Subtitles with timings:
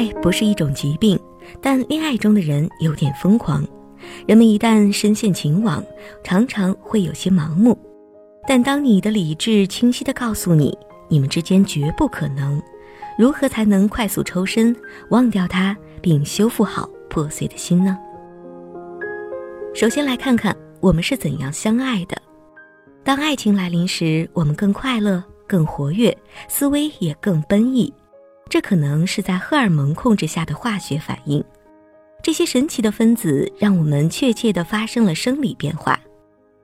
[0.00, 1.20] 爱不是一种疾病，
[1.60, 3.62] 但恋爱中的人有点疯狂。
[4.26, 5.84] 人们一旦深陷情网，
[6.24, 7.78] 常常会有些盲目。
[8.48, 10.74] 但当你的理智清晰地告诉你，
[11.10, 12.62] 你们之间绝不可能，
[13.18, 14.74] 如何才能快速抽身，
[15.10, 17.98] 忘掉他，并修复好破碎的心呢？
[19.74, 22.16] 首先来看看我们是怎样相爱的。
[23.04, 26.16] 当爱情来临时，我们更快乐、更活跃，
[26.48, 27.92] 思维也更奔逸。
[28.50, 31.42] 这可能是在荷尔蒙控制下的化学反应。
[32.22, 35.98] 这些神奇的分子让我们确切地发生了生理变化。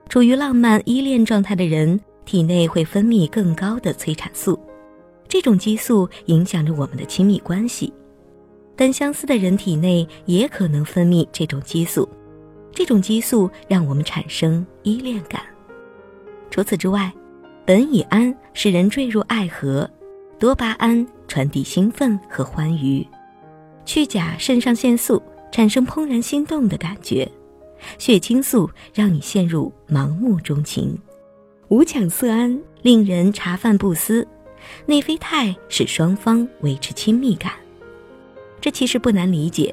[0.08, 4.58] 处于浪漫依恋状态的人体内会分泌更高的催产素，
[5.28, 7.92] 这种激素影响着我们的亲密关系。
[8.74, 12.08] 但相似的人体内也可能分泌这种激素，
[12.72, 15.40] 这种激素让我们产生依恋感。
[16.50, 17.12] 除此之外，
[17.64, 19.88] 苯乙胺使人坠入爱河，
[20.38, 23.06] 多巴胺传递兴奋和欢愉，
[23.84, 27.30] 去甲肾上腺素产生怦然心动的感觉。
[27.98, 30.98] 血清素让你陷入盲目钟情，
[31.68, 34.26] 五羟色胺令人茶饭不思，
[34.86, 37.52] 内啡肽使双方维持亲密感。
[38.60, 39.72] 这其实不难理解，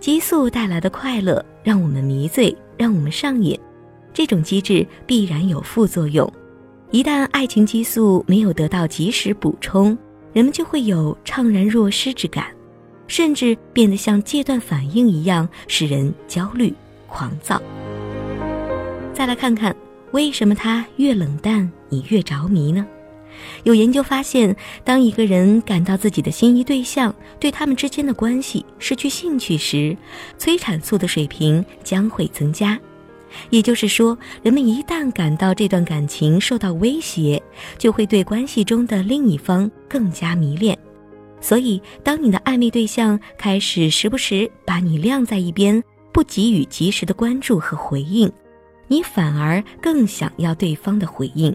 [0.00, 3.56] 激素带来的快乐让我们迷醉，让我们上瘾。
[4.14, 6.30] 这种机制必然有副作用，
[6.90, 9.96] 一旦爱情激素没有得到及时补充，
[10.32, 12.46] 人们就会有怅然若失之感，
[13.06, 16.72] 甚至变得像戒断反应一样，使人焦虑。
[17.14, 17.60] 狂躁。
[19.12, 19.76] 再来看看，
[20.12, 22.86] 为什么他越冷淡，你越着迷呢？
[23.64, 29.94] 有研究发现，当一个人感到自己的心仪对象对他们之间的关系失去兴趣时，
[30.38, 32.80] 催产素的水平将会增加。
[33.50, 37.42] 也就是说，人们一旦感到这段感情受到威胁，
[37.78, 40.76] 就会对关系中的另一方更加迷恋。
[41.40, 48.30] 所以，当你的暧昧对象开始时不时把你晾在一边，不给予及时的关注和回应，
[48.86, 51.54] 你反而更想要对方的回应，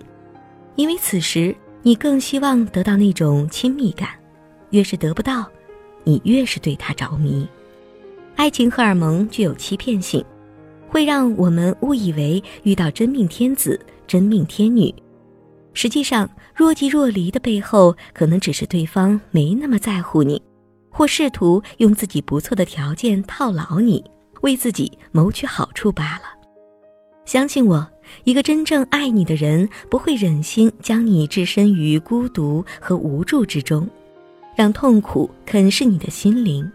[0.75, 4.09] 因为此时你更希望得到那种亲密感。
[4.71, 5.49] 越是得不到，
[6.03, 7.47] 你越是对他着迷。
[8.35, 10.21] 爱情荷尔蒙具有欺骗性，
[10.87, 14.93] 会让我们误以为遇到真命天子、真命天女。
[15.73, 20.41] 实际上，若即若离的背后，可能只是对方没那么在乎你，
[20.89, 24.03] 或试图用自己不错的条件套牢你。
[24.41, 26.21] 为自己谋取好处罢了。
[27.25, 27.85] 相信我，
[28.23, 33.89] 一个真正爱你的人不会忍心将你置身于孤独和无助之中，
[34.55, 36.71] 让痛苦啃噬你的心灵。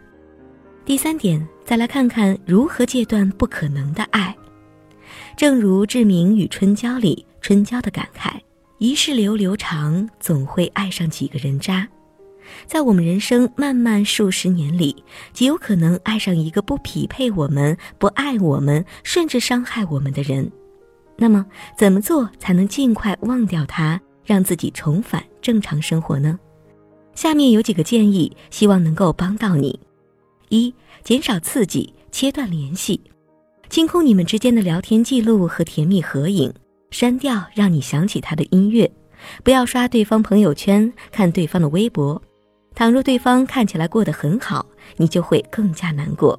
[0.84, 4.34] 第三点，再来看看如何戒断不可能的爱。
[5.36, 8.32] 正如志明与春娇里春娇的感慨
[8.78, 11.88] ：“一世流流长，总会爱上几个人渣。”
[12.66, 15.02] 在我们人生漫漫数十年里，
[15.32, 20.50] 极有可能爱上一个不匹配我们、不爱我们，甚至伤害我们的人。
[21.16, 21.46] 那么，
[21.78, 26.38] 怎么做才能尽快忘掉他，让自己重返正常生活呢？
[27.14, 29.78] 下面有几个建议，希望能够帮到你：
[30.52, 33.00] 一、减少刺激，切断联系，
[33.70, 36.52] 清空你们之间的聊天记录和甜蜜合影，
[36.90, 38.92] 删掉让你想起他的音乐，
[39.42, 42.20] 不要刷对方朋友圈，看对方的微博。
[42.74, 44.66] 倘若对方看起来过得很好，
[44.98, 46.38] 你就会更加难过。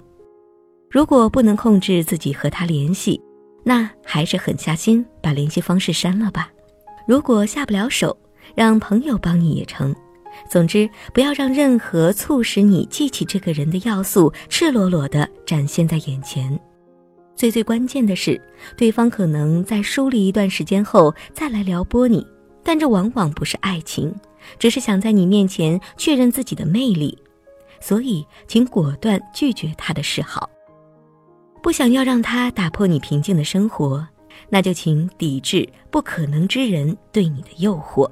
[0.92, 3.20] 如果不能控制自己和他联系，
[3.64, 6.52] 那还是狠下心把联系方式删了吧。
[7.08, 8.16] 如果下不了手，
[8.54, 9.96] 让朋友帮你也成。
[10.50, 16.60] 总之，不要让任何促使你记起这个人的要素赤裸裸地展现在眼前。
[17.36, 18.40] 最最关键的是，
[18.78, 22.26] 对方可能在疏离一段时间后再来撩拨你，
[22.64, 24.14] 但这往往不是爱情。
[24.60, 27.18] 只是想在你面前确认自己的魅力，
[27.80, 30.50] 所以请果断拒绝他的示好。
[31.62, 34.06] 不想要让他打破你平静的生活，
[34.50, 38.06] 那就请抵制不可能之人对你的诱惑。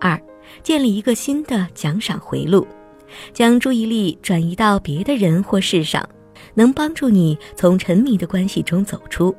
[0.00, 0.18] 二，
[0.62, 2.66] 建立一个新的奖赏回路，
[3.32, 6.08] 将注意力转移到别的人或事上，
[6.54, 9.34] 能帮助你从沉迷的关系中走出。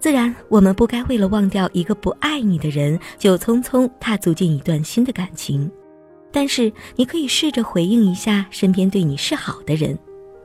[0.00, 5.70] 自然，我们不该为了忘掉一个不爱你的人，就匆匆踏足进一段新的感情。
[6.32, 9.96] 但是，你可以试着回应一下身边对你示好的人，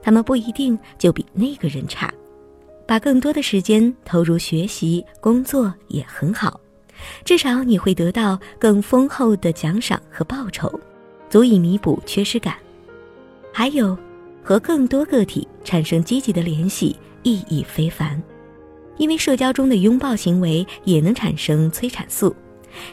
[0.02, 2.14] 他们不一定就比那个人差。
[2.86, 6.60] 把更多的时间投入学习、工作也很好，
[7.26, 10.80] 至少你会得到更丰厚的奖赏和报酬，
[11.30, 12.56] 足以弥补缺失感。
[13.52, 13.98] 还有，
[14.44, 18.22] 和更多个体产生积极的联系，意义非凡。
[18.98, 22.36] 因为社交中的拥抱行为也能产生催产素，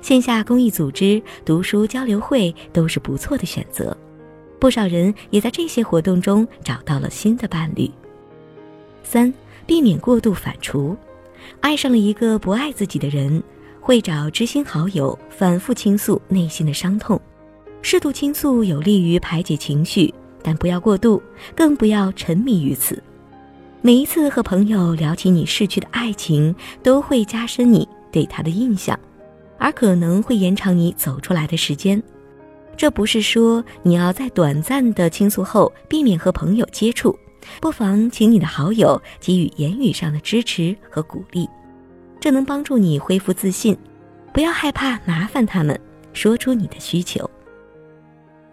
[0.00, 3.96] 线下公益组织、读书交流会都是不错的选择。
[4.58, 7.90] 不少人也在这些活动中找到了新的伴侣。
[9.02, 9.32] 三、
[9.66, 10.96] 避免过度反刍，
[11.60, 13.42] 爱上了一个不爱自己的人，
[13.80, 17.20] 会找知心好友反复倾诉内心的伤痛。
[17.82, 20.12] 适度倾诉有利于排解情绪，
[20.42, 21.22] 但不要过度，
[21.56, 23.02] 更不要沉迷于此。
[23.80, 28.98] 每一次和朋友聊起你逝去的爱情，都会加深你对他的印象，
[29.56, 32.02] 而可能会延长你走出来的时间。
[32.76, 37.18] 这不是说你要在短暂的倾诉后避免和朋友接触，
[37.60, 41.48] 不妨请你的好友给予言语上的支持和鼓励，
[42.20, 43.76] 这能帮助你恢复自信。
[44.32, 45.76] 不要害怕麻烦他们，
[46.12, 47.28] 说出你的需求。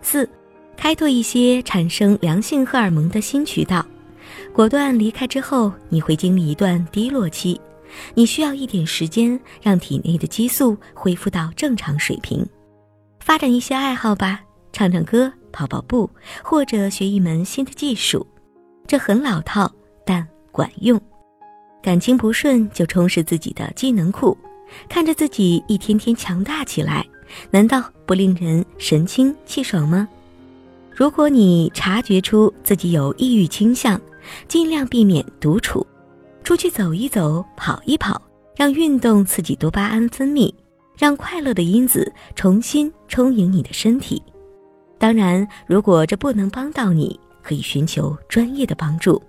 [0.02, 0.28] 四，
[0.75, 3.86] 开拓一些产生良性荷尔蒙的新渠道。
[4.54, 7.60] 果断离开之后，你会经历一段低落期，
[8.16, 12.44] 你需要一点时间让体内的激素恢复到正常水平。
[13.19, 14.42] 发展一些爱好吧，
[14.72, 16.10] 唱唱歌、跑跑步，
[16.44, 18.25] 或者学一门新的技术。
[18.88, 19.72] 这很老套，
[20.06, 21.00] 但管用。
[21.88, 24.38] 感情不顺就充实自己的技能库，
[24.89, 27.07] 看着自己一天天强大起来，
[27.50, 30.06] 难道不令人神清气爽吗？
[30.92, 33.98] 如果你察觉出自己有抑郁倾向，
[34.50, 35.88] 尽量避免独处，
[36.44, 38.22] 出去走一走，跑一跑，
[38.54, 40.54] 让运动刺激多巴胺分泌，
[40.98, 44.22] 让快乐的因子重新充盈你的身体。
[44.98, 49.24] 当然，如果这不能帮到你，可以寻求专业的帮助。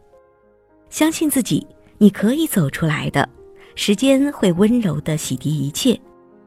[0.91, 1.65] 相信自己，
[1.99, 3.29] 你可以走出来的。
[3.75, 6.01] 时间会温柔地洗涤一切，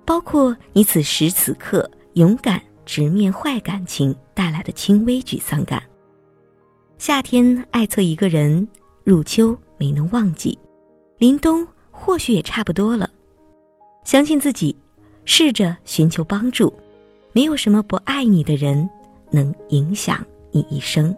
[0.04, 2.62] 包括你此时此刻勇敢。
[2.84, 5.82] 直面坏感情带来的轻微沮丧感。
[6.98, 8.68] 夏天爱错一个人，
[9.06, 10.58] 入秋没能忘记，
[11.20, 13.10] 临冬或许也差不多了。
[14.04, 14.76] 相信自己，
[15.24, 16.74] 试着寻求帮助。
[17.32, 18.90] 没有什么不爱你的人
[19.30, 21.16] 能影响你一生。